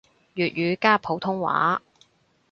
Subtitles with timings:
[0.33, 1.83] 粵語加普通話